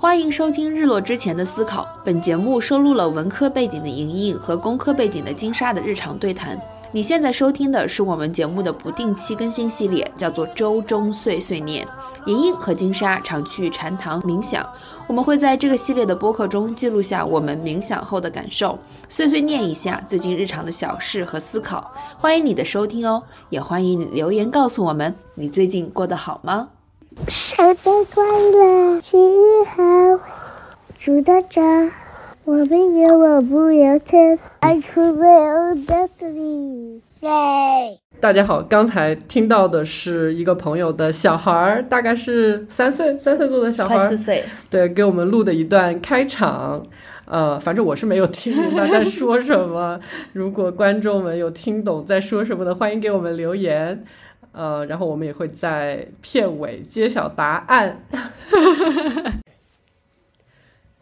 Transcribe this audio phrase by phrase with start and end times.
[0.00, 1.82] 欢迎收听《日落之前的思考》。
[2.04, 6.56] 本节目收录了文科背景的莹莹和工科背景的金沙的日常对谈。
[6.92, 11.84] 你现在收听的是我们节目的不定期更新系列，叫做《周中碎碎念》。
[12.26, 14.64] 莹莹和金沙常去禅堂冥想，
[15.08, 18.78] 我们会在这个系列的播客中记录下我们冥想后的感受，
[19.08, 21.92] 碎碎念一下最近日常的小事和思考。
[22.16, 23.20] 欢迎你的收听哦，
[23.50, 26.68] 也欢迎你留言告诉我们你最近过得好吗？
[27.26, 29.82] 圣诞快乐，七月好，
[30.98, 31.90] 祝大家
[32.44, 37.98] 我们有我不要天，I choose my own destiny，耶！
[38.20, 46.82] 大家好，刚才听到的是一个朋友的小孩儿，大概是三岁，三岁多的小孩儿四，岁，对，给我们录的一段开场。
[47.26, 50.00] 呃，反正我是没有听明白在说什么。
[50.32, 54.02] 如果观众们有听懂在说什么的，欢迎给我们留言。
[54.58, 58.02] 呃，然后我们也会在片尾揭晓答案。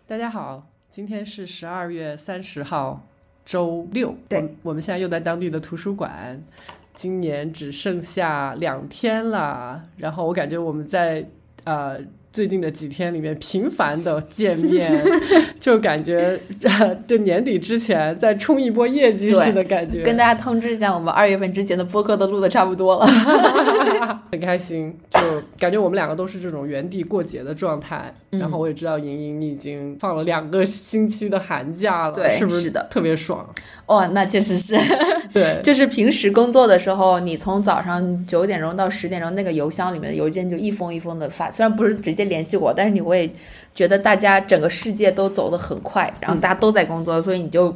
[0.06, 3.06] 大家好，今天是十二月三十号，
[3.46, 4.14] 周六。
[4.28, 6.44] 对我，我们现在又在当地的图书馆。
[6.92, 11.26] 今年只剩下两天了，然后我感觉我们在
[11.64, 11.98] 呃
[12.36, 14.92] 最近的几天里面频繁的见面，
[15.58, 23.06] 就感觉 呃对年底之前再冲一波业绩似的感觉，跟大家通知一下，我们二月份之前的播客都录的差不多了。
[24.30, 25.18] 很开心，就
[25.58, 28.14] 感觉我们两个都是这种原地过节的状态。
[28.32, 33.48] 嗯然后我也知道莹莹你已经放了两个星期的寒假了，是不是是的特别爽？
[33.86, 34.76] 哇、那确实是，
[35.32, 43.32] 对， 就是平时工作的时候，你从早上九点钟到十点钟，那个邮箱里面的邮件就一封一封的发，虽然不是直接联系我，但是你会
[43.74, 47.72] 觉得大家整个世界都走得很快，然后大家都在工作，所以你就，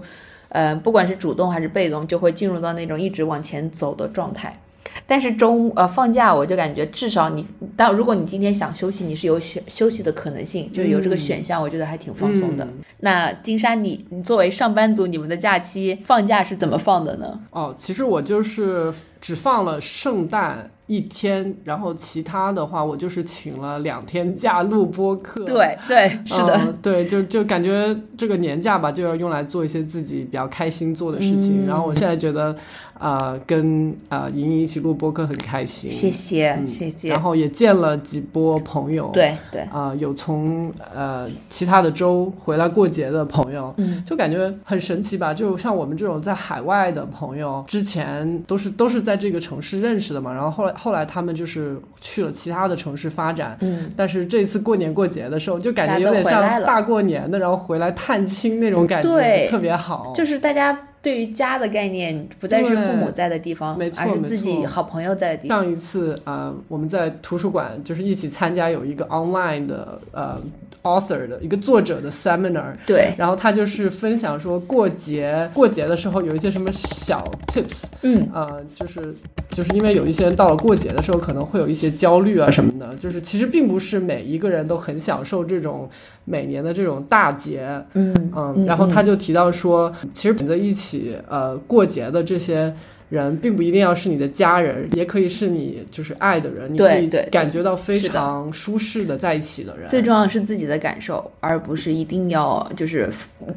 [0.49, 4.59] 呃，不管是主动还是被动，就会进入到那种一直往前走的状态。
[5.07, 7.47] 但是中呃放假，我就感觉至少你，
[7.77, 12.65] 当如果你今天想休息，你是有选休息的可能性，就是有这个选项，我觉得还挺放松的。
[12.65, 17.41] 嗯那金山你，你作为上班族，你们的假期放假是怎么放的呢？
[17.51, 25.45] 哦，其实我就是只放了圣诞一天，然后其他的话我就是请了两天假录播课。
[25.47, 31.65] 对对，是的，嗯对，就就感觉这个年假吧，就要用来做一些自己比较开心做的事嗯情。
[31.65, 32.57] 然后我现在觉得，
[32.99, 37.23] 呃，跟呃莹莹一起录播课很开心，谢谢、嗯谢谢然。
[37.23, 45.33] 后也见了几波朋友，，对对，啊、有从呃其他的州回来过节的朋友，嗯，就感觉很神奇吧。
[45.33, 60.11] 就像我们这种在海外的朋友，之前都是都是在这个城市认识的嘛，然后后来后来他们就是去了其他的城市发展，嗯，但是这次过年过节的时候，就感觉有点像大过年的，然后回来探亲那种感觉，对特别好。
[60.15, 65.63] 就是大家对于家的概念，不再是父母在的地方，没错而是自己好朋友在的地方。
[65.63, 70.39] 上一次呃，我们在图书馆就是一起参加有一个 online 的呃
[70.83, 79.15] author 的一个作者的 seminar，对，然后他就是分享说过节过节的时候有一些什么小 tips，嗯，呃，就是
[79.51, 85.89] 就是因为有一些人到了过节的时候可能会有一些焦虑啊什么的，就是其实并不是每一个人都很享受这种
[86.25, 88.15] 每年的这种大节，嗯。
[88.37, 92.75] 嗯，然后他就提到说，其实选择一起起呃过节的这些
[93.11, 99.89] 人，并不一定要是你的家人，也可以是你就是爱的人，你可以感觉到非常舒适的在一起的人。
[99.89, 103.09] 最重要的是自己的感受，而不是一定要就是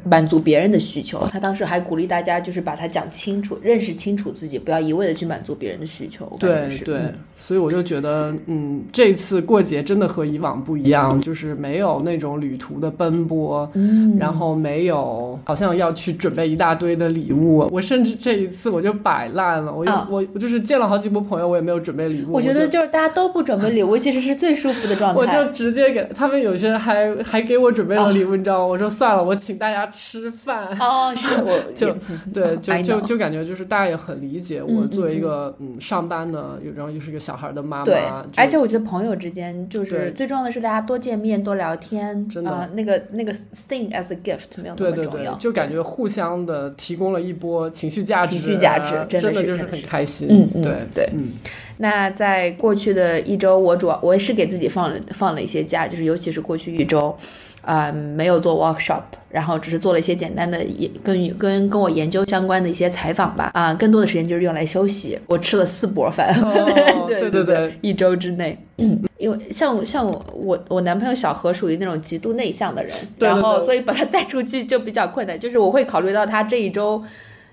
[0.04, 1.26] 满足别人的需求。
[1.30, 6.36] 他当时还鼓励大家，就是把它讲清楚，认识清楚自己，不要一味的去满足别人的需求。
[6.40, 17.68] 对对嗯，所以我就觉得，嗯，这次过节真的和以往不一样，就是没有那种旅途的奔波，嗯，然后没有好像要去准备一大堆的礼物。
[17.70, 22.32] 我甚至这一次我就摆烂了，我我我就是见了好几波朋友，我也没有准备礼物。
[22.32, 25.18] 我觉得就就是大家都不准备礼物， 其实是最舒服的状态。
[25.20, 28.64] 我就直接给他们，有些人还还给我准备了礼物，你知道吗？
[28.66, 30.66] 我说算了，我请大家吃饭。
[30.78, 31.94] 哦， 是我就
[32.32, 38.02] 对， 就就就感觉就是大家也很理解我嗯作为一个嗯上班的，然后又是一个小孩的妈妈，对，
[38.36, 43.32] 而且我觉得朋友之间就是最重要的是大家多见面、多聊天，真的啊、那个那个
[43.68, 51.32] thing as a gift 没有那对对么重要，，对就感觉互相的提供了一波情绪价值，情绪价值呃真的真就是很开心，嗯嗯对对嗯
[51.78, 57.16] 那在过去的一周，我主要我也是给自己放了放了一些假，就是尤其是过去一周，
[57.62, 65.18] 啊、没有做 workshop，然后只是做了一些简单的也跟跟跟我研究相关的一些采访吧，啊、更多的时间就是用来休息。
[65.26, 66.64] 我吃了四波饭，哦
[67.08, 68.56] 对对对对，一周之内。
[69.18, 75.38] 因为像我像我我我男朋友小何属于那种极度内向的人，对对然后所以把他带出去就比较困难。
[75.38, 77.02] 就是我会考虑到他这一周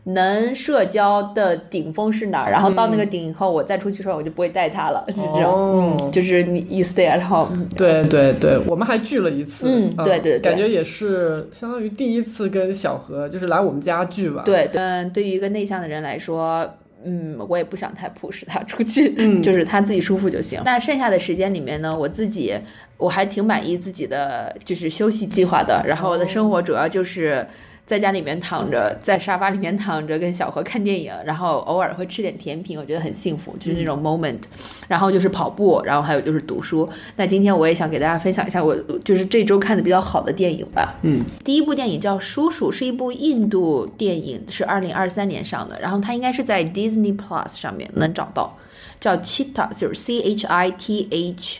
[0.03, 14.42] 能社交的顶峰是哪儿，然后到那个顶以后，我再出去的时候我就不会带他了，就是这就是你 you stay at home，对对对，我们还聚了一次，嗯对对对感觉也是相当于第一次跟小何就是来我们家聚吧。
[14.45, 16.68] 对，嗯，对于一个内向的人来说。
[17.03, 20.62] 嗯，我也不想太 push 他出去，嗯 就是他自己舒服就行。
[20.63, 22.53] 那剩下的时间里面呢，我自己
[22.98, 25.83] 我还挺满意自己的就是休息计划的。
[25.83, 27.44] 然后我的生活主要就是
[27.91, 34.39] 在家里面躺着，在沙发里面躺着，跟小何看电影，然后偶尔会吃点甜品，我觉得很幸福，就是那种 moment。
[34.88, 36.88] 然后就是跑步，然后还有就是读书。
[37.17, 38.73] 那今天我也想给大家分享一下我
[39.03, 40.97] 就是这周看的比较好的电影吧。
[41.01, 48.57] 嗯，第一部电影叫《叔叔》，是一部印度电影，是二零二三年上的，然后它应该是在 Disney Plus 上面能找到，
[49.01, 51.59] 叫 Chita，就是 C H I T H。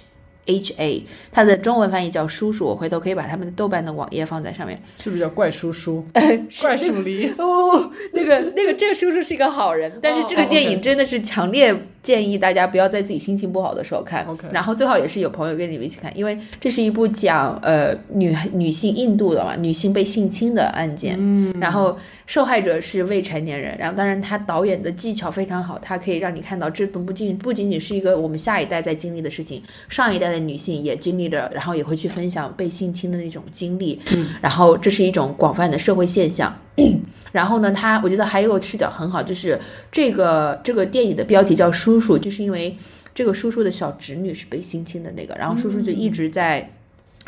[0.52, 4.82] H A，它的中文翻译叫叔叔，我回头可以把他们的豆瓣的网页放在上面。
[5.00, 6.06] 是不是叫怪叔叔？
[6.62, 7.30] 怪叔离？
[7.38, 36.56] 哦，那个那个这个叔叔是一个好人，但是这个哦电影真的是强烈建议大家不要在自己心情不好的时候看然后最好也是有朋友跟你们一起看，因为这是一部讲呃女女性印度的嘛，女性被性侵的案件，嗯，然后受害者是未成年人，然后当然他导演的技巧非常好，他可以让你看到这都不仅不仅仅是一个我们下一代在经历的事情，上一代的女性也经历着，然后也会去分享被性侵的那种经历，嗯，然后这是一种广泛的社会现象。
[37.32, 39.60] 然后呢，他我觉得还有个视角很好，就是
[39.92, 42.76] 这个这个电影的标题叫《叔叔》，就是因为
[43.14, 46.70] 这个叔叔的小侄女是被性侵的那个，然后叔叔就一直在。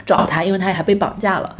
[0.07, 1.56] 找他，因为他还被绑架了。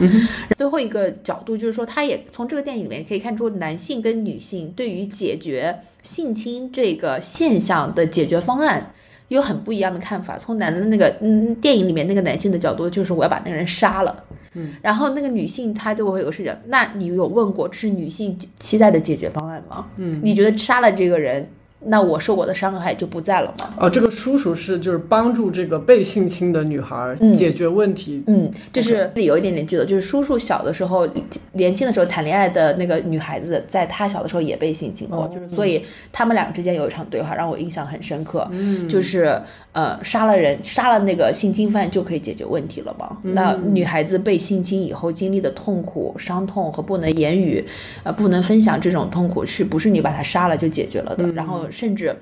[0.58, 8.92] 最后一个角度就是说，他也从这个电影里面可以看出，男性跟女性对于解决性侵这个现象的解决方案
[9.28, 10.38] 有很不一样的看法。
[10.38, 14.24] 从男的那个嗯电影里面那个男性的角度，就是我要把那个人杀了。
[14.56, 19.88] 嗯，然后那个女性她就会有个视角，那你有问过这是女性期待的解决方案吗？
[19.98, 21.50] 嗯，你觉得杀了这个人，
[21.86, 23.74] 那我受过的伤害就不在了吗？
[23.78, 28.24] 哦，这个叔叔是就是帮助这个被性侵的女孩嗯解决问题。
[28.28, 31.08] 嗯，就是有一点点剧的，就是叔叔小的时候，
[31.54, 39.40] 年轻的时候谈恋爱的那个女孩子，在他小的时候也被性侵过，哦就是所以他们两个之间有一场对话让我印象很深刻，嗯，就是
[39.74, 43.18] 呃杀了人，杀了那个性侵犯就可以解决问题了吗？
[43.24, 47.66] 那女孩子被性侵以后经历的痛苦、伤痛和不能言语，
[48.04, 51.28] 呃不能分享这种痛苦，是不是你把她杀了就解决了的？
[51.34, 52.16] 然后甚至。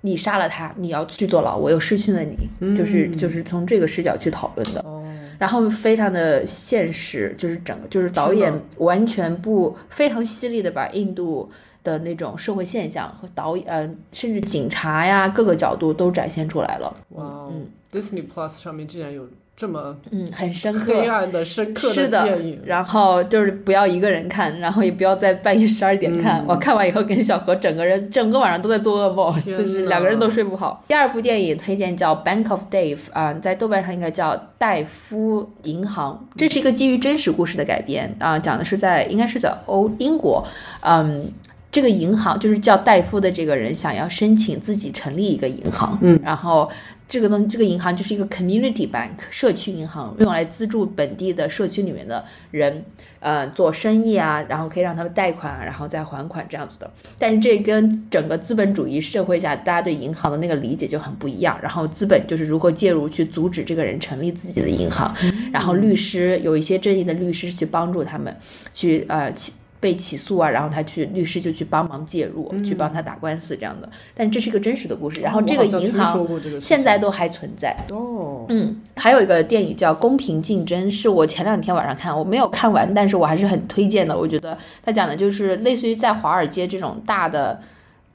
[0.00, 4.80] 你杀了他，你要去坐牢，我又失去了你，就是就是从这个视角去讨论的。
[4.82, 5.04] 哦，
[5.40, 11.50] 然后非常的现实，就是整个就是导演完全不非常犀利的把印度
[11.82, 17.52] 的那种社会现象和导演呃甚至警察呀各个角度都展现出来了，哇哦
[17.90, 19.28] ，Disney Plus 上面竟然有
[19.58, 20.94] 这么嗯，很深刻。
[20.94, 22.60] 黑暗的、深刻是的电影。
[22.64, 26.44] 然后就是不要一个人看，然后也不要在半夜十二点看。
[26.46, 30.84] 我看完以后跟小何整个人整个晚上都在做噩梦， 就是两个人都睡不好。
[30.86, 40.46] 第二部电影推荐叫《Bank of Dave》啊、在豆瓣上应该叫《戴夫银行》，这是一个基于真实故事的改编啊、讲的是在应该是在欧英国，
[40.82, 41.32] 嗯。
[41.70, 46.68] 这个银行就是叫戴夫的这个人想要申请自己成立一个银行，嗯，然后
[47.08, 52.84] 这个东这个银行就是一个 community bank 社区银行，用来资助本地的社区里面的人，
[53.20, 56.90] 呃，做生意啊，然后可以让他们贷款，然后再还款这样子的。
[57.18, 61.58] 但是这跟整个资本主义社会下大家对银行的那个理解就很不一样。
[61.62, 65.14] 然后资本就是如何介入去阻止这个人成立自己的银行，
[65.50, 68.36] 然后律师有一些正义的律师去帮助他们
[68.74, 69.54] 去呃起。
[69.80, 73.88] 被起诉啊，然后他去律师就去帮忙介入，去帮他打官司这样的。
[74.14, 76.26] 但这是一个真实的故事，然后这个银行
[76.60, 77.76] 现在都还存在。
[77.90, 84.16] 哦，嗯，还有一个电影叫《公平竞争》，是我前两天晚上看，我没有看完，但是我还是很推荐的。
[84.16, 87.60] 我觉得他讲的就是类似于在华尔街这种大的。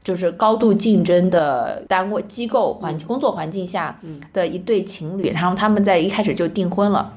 [0.04, 3.98] 就是高度竞争的单位、机构环工作环境下
[4.34, 7.14] 的一对情侣，然后他们在一开始就订婚了，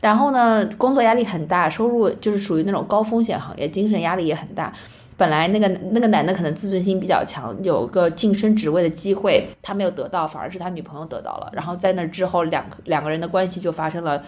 [0.00, 4.72] 然后呢，工作压力很大，收入就是属于那种高风险行业，精神压力也很大。
[5.16, 11.50] 本来那个那个男的可能自尊心比较强，有个晋升职位的机会，他没有得到，反而是他女朋友得到了。
[11.52, 14.22] 然后在那之后，两个两个人的关系就发生了。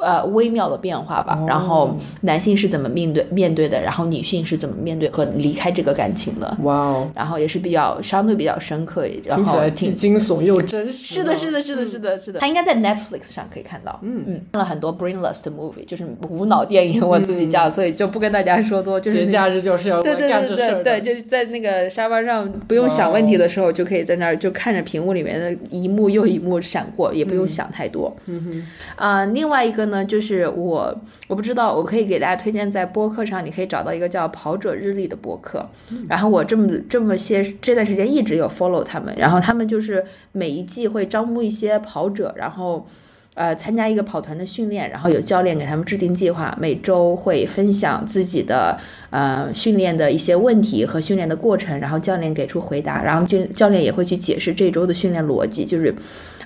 [0.00, 1.38] 呃，微妙的变化吧。
[1.46, 6.56] 然后男性是怎么面对面对的，然后女性是怎么面对和离开这个感情的。
[6.62, 11.14] 哇哦，然后也是比较相对比较深刻，然听起来后挺既惊悚又真实。
[11.14, 12.40] 是的，是的，是的，是的，是的。
[12.40, 13.98] 它应该在 Netflix 上可以看到。
[14.02, 20.60] 嗯嗯，看了很多 brainless 的 movie，就是无脑电影，我自己叫，所以就不跟大家说多，就是节假日就是要对对对。
[20.60, 28.14] 对对，就是在那个沙发上不用想问题的时候，就可以在那儿就看着屏幕里面的一幕又一幕闪过，也不用想太多。
[28.26, 28.66] 嗯哼。
[28.96, 30.96] 啊、另外一个呢，就是我
[31.28, 35.68] 我不知道，我可以给大家推荐在播客上，你可以找到一个叫“跑者日历”的播客。
[36.08, 42.86] 然后我这么这么些这段时间一直有 follow 他们，然后他们就是每一季会招募一些跑者，然后。
[43.34, 48.76] 呃，参加一个跑团的训练，然后有教练给他们制定计划，每周会分享自己的
[49.10, 55.94] 呃训练的一些问题和训练的过程，然后教练给出回答，然后教教练也会去解释这周的训练逻辑，就是，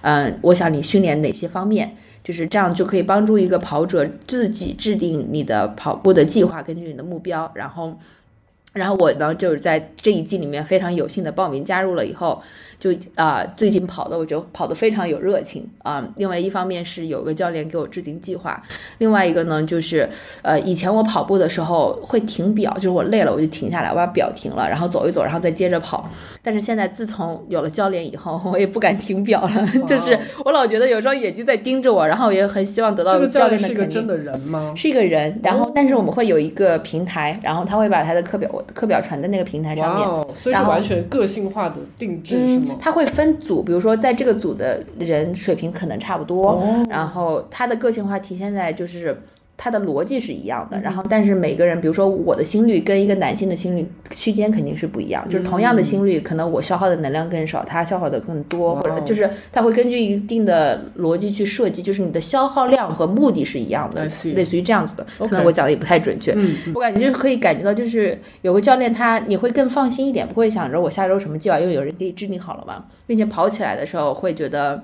[0.02, 7.96] 嗯、我想你训练哪些方面，就是这样就可以帮助一个跑者自己制定你的跑步的计划，根据你的目标，然后。
[8.72, 12.42] 然后我呢，就是在这一季里面非常有幸的报名加入了以后，
[12.84, 18.62] 就啊、最近跑的我就跑得非常有热情啊、另外一方面是有个教练给我制定计划，
[18.98, 20.06] 另外一个呢就是
[20.42, 26.06] 呃以前我跑步的时候会停表，就是我累了我就停下来，我把表停了，然后走一走，然后再接着跑。
[26.42, 34.06] 但是现在自从有了教练以后，我也不敢停表了，就是我老觉得有双眼睛在盯着我，然后我也很希望得到这个教练的肯定练是一个真。
[34.06, 34.74] 的人吗？
[34.76, 40.06] 是一个人，然后但是我们会有一个平台，然后他会把他的课表课表传在那个平台上面。
[40.06, 42.78] 哦，所以是完全个性化的定制是吗嗯，？
[42.80, 49.20] 他会分组，比如说在这个组的人水平可能差不多，哦然后他的个性化体现在就是
[49.56, 50.76] 他的逻辑是一样嗯。
[50.76, 64.02] 的，然后但是每个人，比如说我的心率跟一个男性的心率区间肯定是不一样，就是同样的心率，可能我消耗的能量更少，他消耗的更多，或者就是他会根据一定的逻辑去设计，就是你的消耗量和目的是一样的
[64.34, 74.82] 类似于这样子的，可能我讲的也不太准确，嗯，我感觉就是可以感觉到，就是有个教练他你会更放心一点，不会想着我下周什么计划，因为有人给你制定好了嘛，并且跑起来的时候会觉得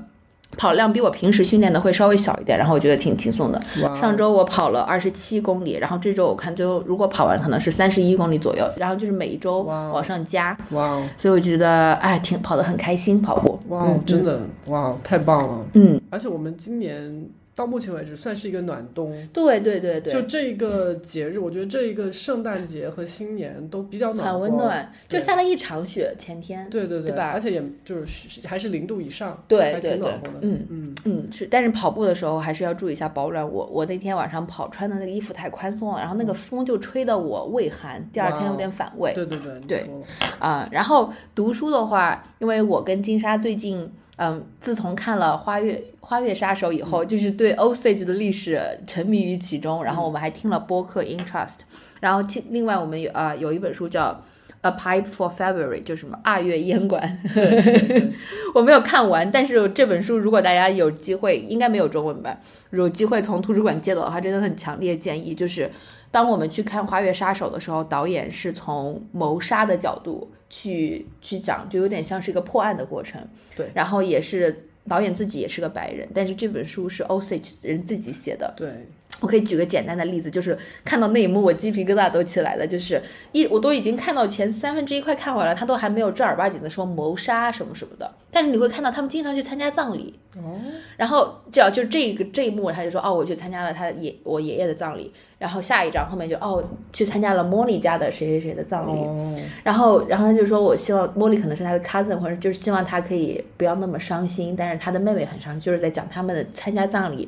[0.57, 3.61] 跑量比我平时训练的会稍微小一点，然后我觉得挺轻松的。
[3.99, 13.59] 上周我跑了二十七公里，然后这周我看最后如果跑完可能是三十一公里左右，然后就是每一周往上加，哇哦所以我觉得哎挺跑得很开心跑步。
[13.69, 15.65] 哇哦，真的哇哦，太棒了！
[15.75, 26.69] 嗯，而且我们今年到目前为止算是一个暖冬，对对对对，就这个节日，我觉得这一个圣诞节和新年都比较暖和，很温暖，就下了一场雪，前天。
[26.71, 33.47] 对对对吧而且也就是还是零度以上，还对对对挺暖和的。，嗯嗯，嗯是，但是跑步的时候还是要注意一下保暖。
[33.47, 39.91] 我我那天晚上跑穿的那个衣服太宽松了，然后那个风就吹得我胃寒，第二天有点反胃对对对，对
[40.39, 43.91] 啊、然后读书的话，因为我跟金莎最近。
[44.23, 49.83] 嗯，自从看了《花月花月杀手》以后，就是对 Osage 的历史沉迷于其中。
[49.83, 51.61] 然后我们还听了播客 Interest，
[52.01, 54.13] 然后听另外我们有啊、有一本书叫
[54.61, 57.19] 《A Pipe for February》，就是什么二月烟管。
[57.33, 58.13] 对对对
[58.55, 62.39] 我没有看完，但是这本书如果大家有机会，应该没有中文版，
[62.73, 65.71] 有机会从图书馆借到的话，真的很强烈建议，就是
[66.11, 73.21] 当我们去看《花月杀手》的时候，导演是从谋杀的角度去去讲，就有点像是一个破案的过程。
[73.55, 78.53] 对，然后也是导演自己也是个白人，但是这本书是 Osage 人自己写的。
[78.57, 78.89] 对，
[79.21, 82.67] 我可以举个简单的例子，就是看到那一幕，我鸡皮疙瘩都起来了。
[82.67, 83.01] 就是
[83.33, 88.11] 一，我都已经看到前三分之一快看完了，他都还没有正儿八经的说谋杀什么什么的。
[88.31, 90.59] 但是你会看到他们经常去参加葬礼，哦，
[90.97, 95.13] 然后只要就这个这一幕，他就说哦，我去参加了他爷我爷爷的葬礼。
[95.39, 96.63] 然后下一章后面就哦，
[96.93, 99.01] 去参加了莫莉家的谁谁谁的葬礼。
[99.01, 99.35] 哦，
[99.65, 107.27] 然后，然后他就说，我希望莫莉可能是他的 cousin，或者就是希望他可以不要那么伤心，但是他的妹妹很伤心，就是在讲他们的参加葬礼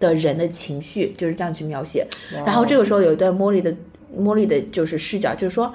[0.00, 2.04] 的人的情绪，就是这样去描写。
[2.34, 3.72] 哇然后这个时候有一段茉莉的
[4.18, 5.72] 茉莉的就是视角，就是说。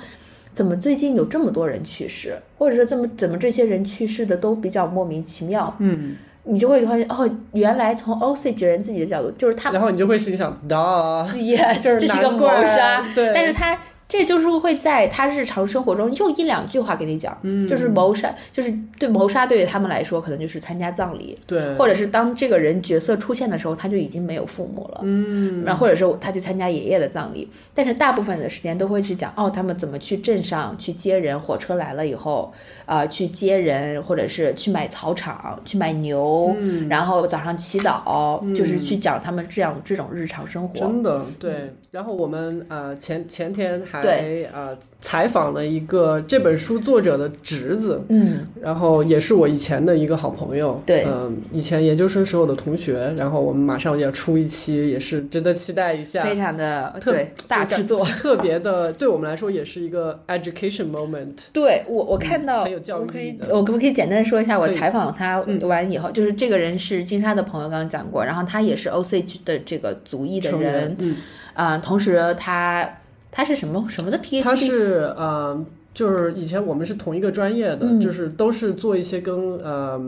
[0.54, 6.16] 怎么最近有这么多人去世，或者说这么怎么这些人去世的都比较莫名其妙，嗯，
[6.46, 13.34] 你就会发现哦，原来从 Osage 人自己的角度，就是他然后你就会心想，啊， 也就是这是一个谋杀，对。
[13.36, 13.78] 但是他
[14.08, 25.02] 这就是会在他日常生活中用一两句话给你讲，嗯，就是谋杀，就是对谋杀对于他们来说，可能就是参加葬礼，对，或者是当这个人角色出现的时候，他就已经没有父母了。
[25.04, 32.54] 嗯，然后或者是他去参加爷爷的葬礼，但是大部分的时间都会去讲哦，他们怎么去镇上去接人，火车来了以后，
[32.86, 40.76] 啊、去接人，或者是去买草场，去买牛，嗯然后早上祈祷，就是去讲他们这样这种日常生活。
[40.76, 41.74] 真的对。
[41.92, 56.24] 然后我们呃前前天还对呃采访了一个这本书作者的侄子，嗯，然后也是我以前的一个好朋友，对嗯、以前研究生时候的同学，然后我们马上要出一期，也是值得期待一下。
[56.24, 58.04] 非常的特对大制作。
[58.06, 61.36] 特别的，对我们来说也是一个 education moment。
[61.54, 71.16] 对我，我看到，很有教育我可以我可不可以简单的说一下，我采访他嗯完以后，就是这个人是金沙的朋友，刚刚讲过，然后他也是 Osage 的这个族裔的人，嗯，
[71.54, 72.90] 啊、同时他
[73.36, 74.42] 他是什么什么的 PhD？
[74.42, 80.02] 他是呃，就是以前我们是同一个专业的，嗯就是都是做一些跟呃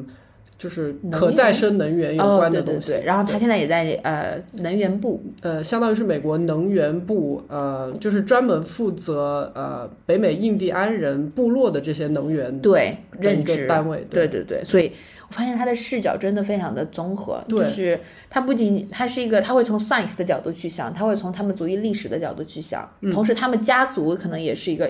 [0.57, 2.91] 就是可再生能源有哦，关的东西。
[2.91, 14.05] 对对对，然后他现在也在呃能源部，呃，相当于是美国能源部，呃，就是专门负责呃北美印第安人部落的这些能源对任职单位。
[14.09, 14.91] 对对对，所以
[15.29, 17.99] 我发现他的视角真的非常的综合，对就是
[18.29, 24.89] 他不仅他是一个，他会从 science 的角度去想，他会从他们族裔历史的角度去想，同时他们家族可能也是一个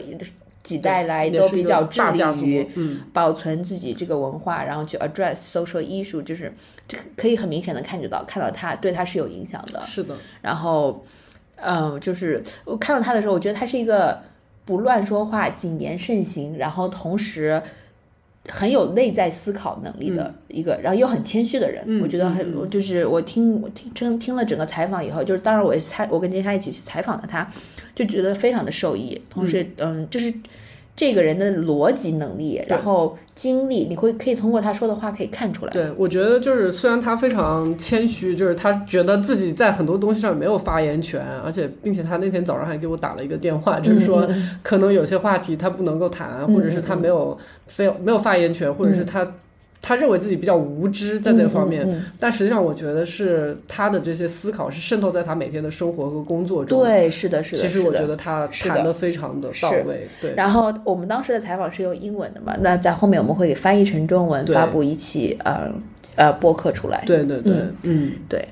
[0.68, 6.54] 几代来都比较致力于嗯，保存自己这个文化，然后去 address social issue，就是
[6.86, 9.82] 这个可以很明显的看得到，看到他对他是有影响的。
[9.86, 11.06] 是的，然后，
[11.56, 14.22] 嗯，就是我看到他的时候，我觉得他是一个
[14.66, 17.62] 不乱说话、谨言慎行，然后同时
[18.50, 21.84] 很有内在思考能力的一个，然后又很谦虚的人。
[21.86, 27.48] 嗯我觉得很，就是我听我听听听了整个采访以后，就是当然我也采我跟金莎一起去采访的他，
[27.94, 29.22] 就觉得非常的受益。
[29.30, 30.34] 同时，嗯就是。
[30.98, 35.72] 这个人的逻辑能力，然后经历，你会可以通过他说的话可以看出来。
[35.72, 44.27] 对，我觉得就是虽然他非常谦虚，就是他觉得自己在很多东西上没有发言权，而且并且他那天早上还给我打了一个电话，就是说
[44.63, 47.38] 可能有些话题他不能够谈，或者是他没有
[47.68, 49.32] 非没有发言权，或者是他。
[49.81, 52.05] 他认为自己比较无知在这个方面，嗯嗯嗯。
[52.19, 57.62] 但实际上我觉得是他的这些思考是渗透在他每天的生活和工作中。，对，是的，是的。
[57.62, 60.07] 其实我觉得他谈的非常的到位。
[60.19, 65.72] 对，然后我们当时的采访是用英文的嘛，那在后面我们会给翻译成中文，发布一期呃
[66.15, 67.03] 呃播客出来。
[67.05, 67.53] 对对对，
[67.84, 68.12] 嗯。
[68.27, 68.46] 对，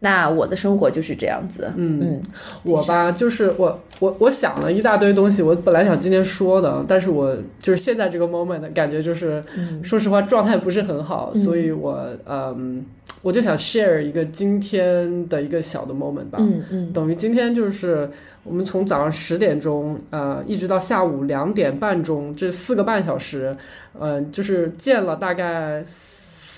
[0.00, 1.72] 那我的生活就是这样子。
[1.76, 2.20] 嗯嗯，
[2.64, 12.84] 我吧，就是我我我想了一大堆东西，我本来想今天说的，但是我就是现在这个 moment 感觉就是，嗯说实话状态不是很好，所以我嗯，
[13.22, 18.08] 我就想 share 一个今天的一个小的 moment 吧，嗯嗯等于今天就是
[18.42, 23.54] 我们从早上十点钟，呃，一直到下午两点半钟，这四个半小时，
[24.00, 25.84] 嗯、就是见了大概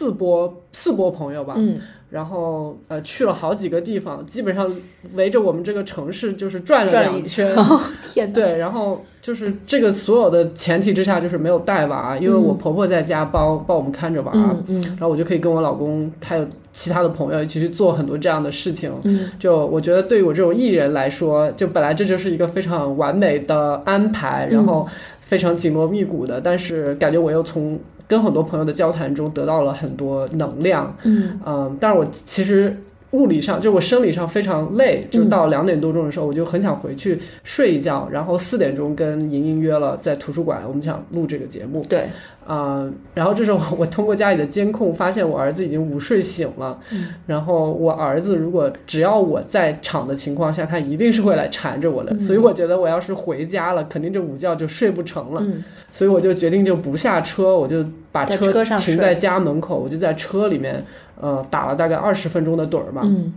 [0.03, 1.81] 四波四波朋友吧，嗯。
[2.11, 4.71] 然后呃去了好几个地方，基本上
[5.15, 7.51] 围着我们这个城市就是转了两圈。
[8.13, 14.83] 天哪，对，然后就是这个所有的前提之下，就是没有带娃，因为我婆婆在家帮帮我们看着娃，嗯嗯。
[14.89, 18.93] 然后我就可以跟我老公还有其他的朋友一起去做很多这样的事情。
[19.05, 19.31] 嗯。
[19.39, 24.87] 就我觉得对于我这种艺人来说，就本来这就是一个非常完美的安排，然后
[25.19, 27.81] 非常紧锣密鼓的，但是感觉我又从
[28.13, 30.95] 跟很多朋友的交谈中得到了很多能量。
[31.05, 32.77] 嗯嗯，但是我其实
[33.13, 41.85] 物理上，就我生理上非常累，就到两点多钟的时候，我就很想回去睡一觉，然后四点钟跟莹莹约了在图书馆，我们想录这个节目。
[41.89, 42.05] 对，
[42.47, 46.79] 啊、然后这时候我通过家里的监控发现我儿子已经午睡醒了，
[47.27, 55.63] 然后我儿子如果只要我在场的情况下，他一定是会来缠着我的，所以我觉得我要是回家了，肯定这午觉就睡不成了，嗯。
[55.95, 60.83] 所以我就决定就不下车，我就把车停在家门口，我就在车里面
[61.23, 63.33] 呃打了大概二十分钟的盹儿吧，嗯。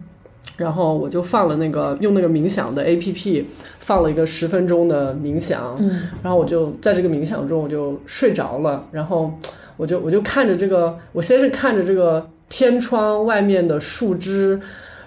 [0.57, 3.45] 然后我就放了那个用那个冥想的 A P P
[3.79, 6.03] 放了一个十分钟的冥想，嗯。
[6.23, 9.31] 然后我就在这个冥想中我就睡着了，然后
[9.75, 14.57] 我就我就看着这个，我先是看着这个天窗外面的树枝，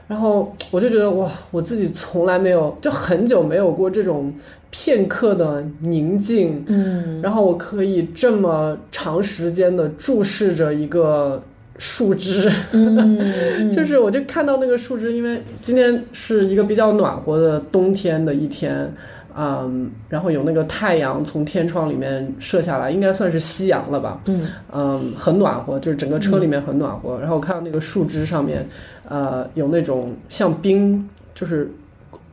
[0.07, 4.35] 然后我就觉得哇，我自己从来没有就很久没有过这种
[4.71, 7.23] 片刻的宁静，嗯。
[7.23, 11.43] 然后我可以这么长时间的注视着一个
[11.79, 12.51] 树枝。
[12.73, 18.93] 嗯， 就是我就看到那个树枝，因为今天是一个比较暖和的冬天的一天，
[19.37, 27.19] 嗯，然后有那个太阳从天窗里面射下来，应该算是夕阳了吧，嗯嗯，很暖和，就是整个车里面很暖和。
[27.21, 28.69] 然后我看到那个树枝上面，
[29.09, 31.71] 呃，有那种像冰，就是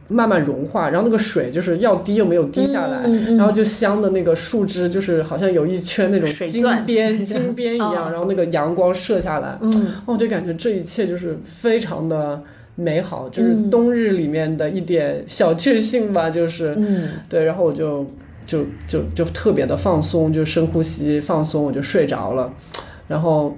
[0.07, 8.09] 慢慢融化，然后那个水就是要滴又没有滴下来，嗯嗯然后就镶的那个树枝，就是好像有一圈那种金边 金边一样，哦。
[8.11, 9.93] 然后那个阳光射下来，嗯。
[10.05, 12.39] 我就感觉这一切就是非常的
[12.75, 16.75] 美好，就是嗯冬日里面的一点小确幸吧，就是。
[16.77, 17.09] 嗯。
[17.27, 18.05] 对，然后我就
[18.45, 22.53] 就就就特别的放松，就深呼吸放松，我就睡着了，
[23.07, 23.57] 然后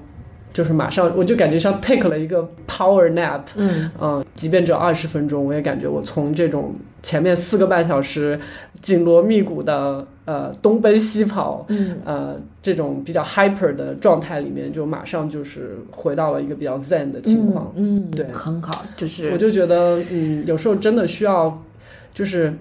[0.58, 8.40] 就是马上我就感觉像 take 了一个 power nap，嗯嗯，即便只有二十分钟，我也感觉我从这种前面四个半小时
[8.82, 17.72] 紧锣密鼓的呃东奔西跑，嗯呃这种比较 hyper 的状态里面，就马上就是回到了一个比较 zen 的情况。
[17.76, 21.64] 嗯，对很好，就是我就觉得，嗯，有时候真的需要，
[22.16, 22.52] 就是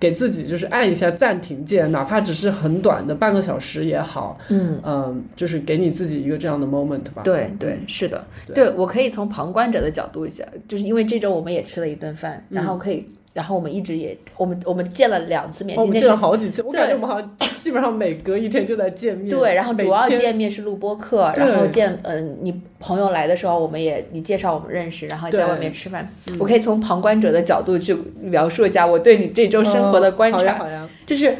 [0.00, 4.80] 给自己就是按一下暂停键，哪怕只是很短的半个小时也好，嗯。
[4.84, 7.22] 嗯，就是给你自己一个这样的 moment 吧。
[7.24, 13.04] 对对，是的，对对我可以从旁观者的角度一下，就是因为这周我们也吃了一顿饭，然后可以
[13.38, 19.30] 然后我们一直也我们我们见了两次面，哦见今天是了好几次，我感觉我们好像基本上每隔一天就在见面。
[19.30, 26.08] 对，然后主要见面是录播课，然后见嗯、你朋友来的时候，我们也你介绍我们认识，然后在外面吃饭。
[26.40, 31.36] 我可以从旁观者的角度去描述一下我对你这周生活的观察，哦好呀好呀，就是。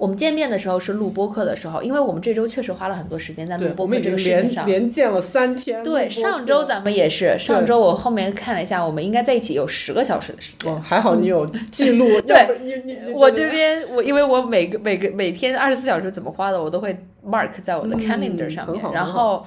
[0.00, 4.66] 我们见面的时候是录播客的时候，因为我们这周确实花了很多时间在录播课这个事情连上。
[4.66, 5.82] 连见了三天。
[5.82, 10.72] 对，上周咱们也是，上周我后面看了一下，我们应该在一起有十个小时的时间。
[10.72, 18.82] 哦，还好你有记录， 对你你你我这边我因为我每个每个每天二十四小时怎么花的，我都会 mark 在我的嗯 calendar 上面。
[18.94, 19.46] 然后，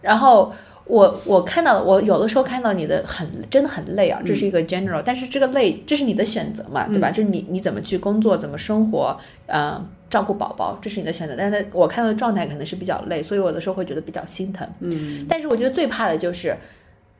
[0.00, 0.50] 然后
[0.84, 7.10] 我我看到我有的时候看到你的很真的很累啊，这是一个 general，、但是这个累这是你的选择嘛，对吧？
[7.10, 9.16] 就是你你怎么去工作，怎么生活，
[9.46, 11.34] 呃，照顾宝宝，这是你的选择。
[11.36, 14.68] 但是我看到的状态可能是比较累，所以我有的时候会觉得比较心疼。
[14.80, 16.56] 嗯，但是我觉得最怕的就是，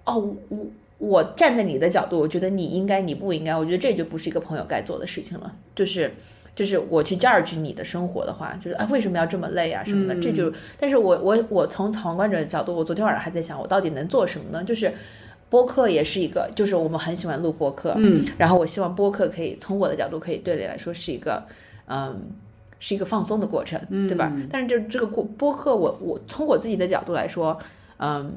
[0.05, 0.67] 哦，我
[0.99, 5.55] 我站在你的角度，我觉得你应该，你不应该，我觉得这就不是一个朋友该做的事情了。
[5.75, 6.13] 就是
[6.55, 14.65] 就是我去 judge 你的生活的话，就是啊为什么要这么累啊什么的，这就，但是我我我从旁观者的角度，我昨天晚上还在想，我到底能做什么呢？
[14.65, 14.93] 就是。
[15.53, 21.45] 播客也是一个，就是我们很喜欢录播客，嗯，然后我希望播客可以从我的角度，可以对你来说是一个，
[21.89, 22.19] 嗯，
[22.79, 24.33] 是一个放松的过程，对吧？
[24.51, 27.59] 但是这这个过播客我，我从我自己的角度来说，
[27.99, 28.33] 嗯，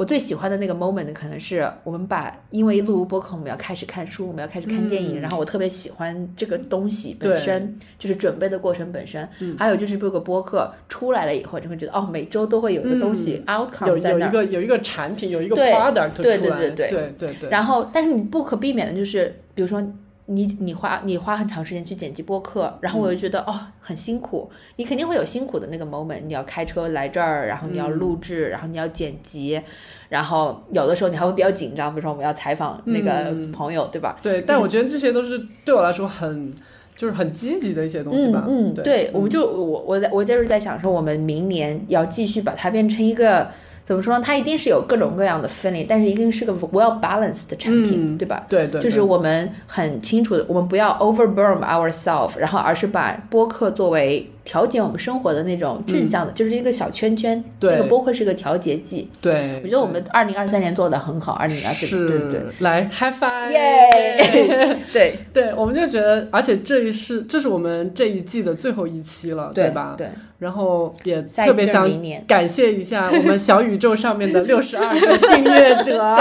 [0.00, 9.28] 我最喜欢的那个 moment 可能是我们把，因为录播客，我们要开始看书，我们要开始看电影，然后我特别喜欢这个东西本身，就是准备的过程本身。
[9.58, 14.32] 还有就是这个播客出来了以后，就会觉得哦，每周都会有一个东西、outcome 在那儿。
[14.32, 17.50] 有一个有一个产品，有一个对 product 对对对对。
[17.50, 19.86] 然后，但是你不可避免的就是，比如说
[20.32, 29.60] 你你花你花很长时间去剪辑播客，然后我就觉得、哦很辛苦，你肯定会有辛苦的那个 moment，你要开车来这儿，然后你要录制，然后你要剪辑，
[30.08, 34.16] 然后有的时候你还会比较紧张，比如说我们要采访那个朋友，对吧？
[34.22, 36.54] 对，但我觉得这些都是对我来说很
[36.94, 38.44] 就是很积极的一些东西吧。
[38.46, 43.50] 嗯，嗯对，我们就我我在我就是在想说，我们明年要继续把它变成一个
[43.82, 44.22] 怎么说呢？
[44.24, 48.46] 它一定是有各种各样的分类，但是一定是个 well balanced 的产品，嗯对吧？
[48.48, 57.42] 对对，就是我们很清楚的，我们不要 overburn ourselves，然后而是把播客作为调节我们生活的那种正向的，就是一个小圈圈。
[57.58, 57.72] 对。
[57.72, 59.08] 那个播客是个调节剂。
[59.20, 62.30] 对，我觉得我们二零二三年做的很好，二零二四是对对。
[62.32, 65.18] 对，来 high five，耶， 对。
[65.32, 69.94] 对，我们就觉得，而且这一是这是我们这一季的最后一期了，对吧？
[69.96, 71.88] 对，然后也特别想。
[72.26, 76.16] 感谢一下我们小宇宙上面的 六十二个订阅者，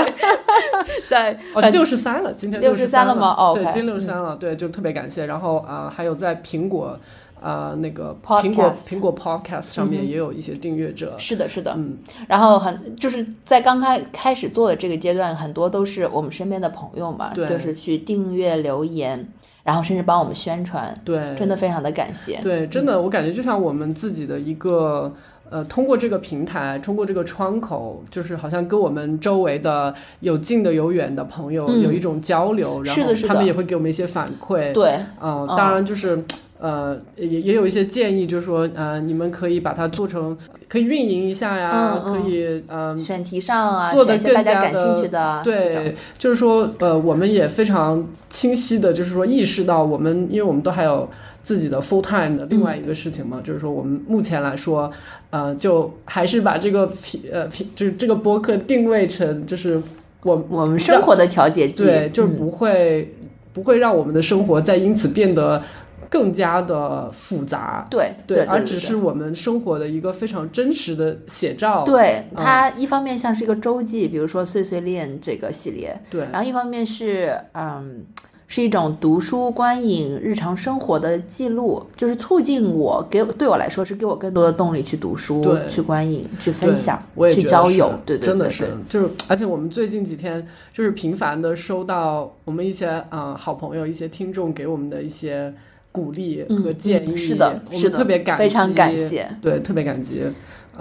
[1.08, 3.16] 在哦，六十三了，今天六十三了。
[3.16, 3.36] 吗？
[3.38, 5.26] 哦对今六十三了，对，就特别感谢。
[5.26, 6.98] 然后啊、呃还有在苹果
[7.42, 11.98] 啊、呃那个苹果苹果 Podcast 上面也有一些订阅者，是的，是的，嗯，
[12.28, 17.48] 然后很就是在刚开开始做的这个阶段，很多都是我们身边的朋友嘛，对。
[17.48, 19.28] 就是去订阅、留言，
[19.64, 22.40] 然后甚至帮我们宣传，对，真的非常的感谢。
[22.44, 25.14] 对，真的，我感觉就像我们自己的一个。
[25.52, 31.82] 呃，通过这个平台，通过这个窗口，就是好像跟我们周围的有近的有远的朋友嗯。
[31.82, 34.72] 有一种交流，然后他们也会给我们一些反馈。
[34.74, 36.24] 对，嗯、嗯当然就是
[36.60, 42.22] 呃，也也有一些建议，就是说呃，你们可以把它做成，可以运营一下呀，嗯嗯。
[42.24, 51.08] 可以嗯、选题上啊，做得选一些大家感更加的对，就是说，呃，我们也非常清晰的，就是说意识到我们，因为我们都还有
[51.42, 54.92] 自己的 full time 的另外一个事情嘛，就是说我们目前来说，
[55.30, 59.82] 呃，就还是把这个平呃平就是这个播客定位成就是
[60.24, 62.38] 我我们生活的调节剂，对，就是嗯。
[62.38, 63.14] 不会、
[63.54, 65.62] 不会让我们的生活再因此变得
[66.10, 67.86] 更加的复杂。
[67.90, 71.84] 对对，对，而只是我们生活的一个非常真实的写照。
[71.84, 78.06] 对嗯它一方面像是一个周记，比如说碎碎念这个系列，对然后一方面是嗯。
[78.52, 90.44] 是一种读书、观影、日常生活的记录，就是促进我给对我来说是给我更多的动力去读书对、去观影、去分享、我也去交友，对对真的是，就是而且我们最近几天
[90.74, 95.54] 就是频繁的收到我们一些嗯、呃好朋友、一些听众给我们的一些
[95.92, 100.24] 鼓励嗯和建议，嗯是的我们是的特别感激，非常感谢，对，特别感激。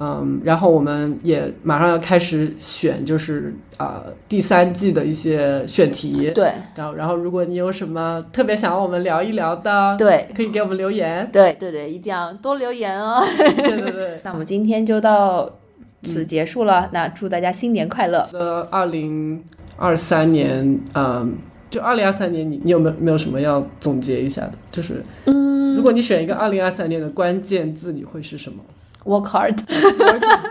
[0.00, 6.30] 嗯，然后我们也马上要开始选，就是啊、呃第三季的一些选题。
[6.32, 11.28] 对然后，然后如果你有什么特别想要我们聊一聊的，对可以给我们留言。
[11.32, 13.24] 对对对，一定要多留言哦。
[13.36, 14.20] 对对对。
[14.22, 15.50] 那我们今天就到
[16.04, 18.24] 此结束了，那祝大家新年快乐！
[18.34, 19.42] 呃，二零
[19.76, 21.34] 二三年，嗯，
[21.70, 24.52] 就二零二三年你，你有没有没有什么要总结一下的？
[24.70, 28.58] 就是，嗯，如果你选一个二零二三年的关键字，你会是什么
[29.04, 29.58] ？work hard。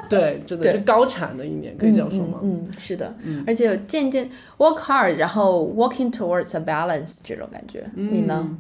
[0.10, 2.40] 对，真的 是高产的一年，可以这样说吗？
[2.44, 7.90] 嗯，嗯是的，而且渐渐 work hard，然后 working towards a balance 这种感觉。
[7.96, 8.46] 你呢？
[8.50, 8.58] 嗯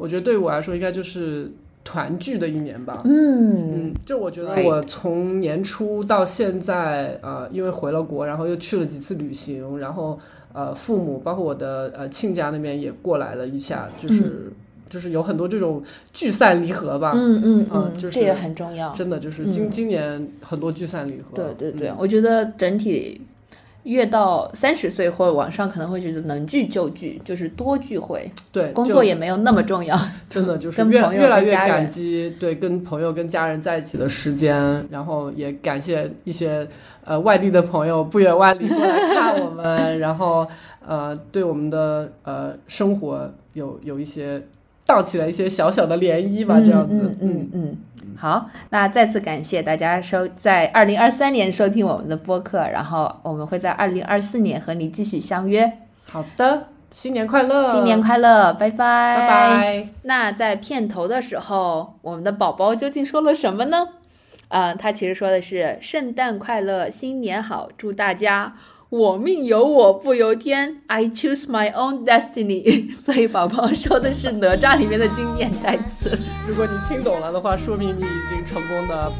[0.00, 3.02] 我觉得对我来说，应该就是团聚的一年吧。
[3.04, 10.18] 嗯嗯，就我觉得我从年初到现在，呃，因为回了国，然后又去了几次旅行，然后
[10.52, 14.52] 呃，父母包括我的呃亲家那边也过来了一下，就是、
[14.88, 17.12] 就是有很多这种聚散离合吧。
[17.14, 18.92] 嗯嗯就是这也很重要。
[18.92, 21.34] 真的就是今、今年很多聚散离合。
[21.34, 23.20] 对对对，嗯我觉得整体
[23.84, 29.98] 越到三十岁或者往上，可能会觉得能聚就聚，就是多聚会，对，工作也没有那么重要。
[30.28, 36.66] 真的就是越越来越感激对跟朋友跟家人在一起的时间，然后也感谢一些
[37.04, 40.46] 呃外地的朋友不远万里过来看我们， 然后
[40.86, 44.42] 呃对我们的呃生活有有一些
[44.84, 47.76] 荡起了一些小小的涟漪吧，这样子，嗯嗯嗯。
[48.20, 55.78] 好，那再次感谢大家收在二零二三年收听我们的播客，然后我们会在二零二四年和你继续相约。
[56.04, 59.88] 好的，新年快乐，新年快乐，拜拜，拜拜。
[60.02, 63.88] 那在片头的时候，我们的宝宝究竟说了什么呢？
[64.48, 68.54] 呃，他其实说的是“圣诞快乐，新年好，祝大家
[68.90, 72.90] 我命由我不由天，I choose my own destiny”。
[72.92, 76.18] 所以宝宝说的是哪吒里面的经典台词。
[76.48, 79.12] 如果你听懂了的话，说明你已经成功的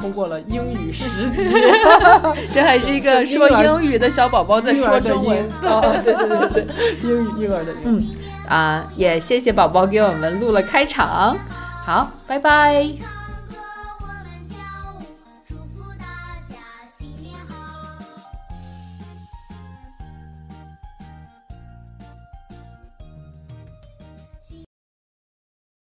[0.00, 1.36] 通过了英语十级。
[2.54, 5.46] 这还是一个说英语的小宝宝在说中文。
[5.64, 6.66] 哦，对对对对。
[7.02, 7.78] 英语婴儿的英。
[7.84, 8.06] 嗯
[8.48, 11.36] 啊，也谢谢宝宝给我们录了开场。
[11.84, 13.17] 好，拜拜。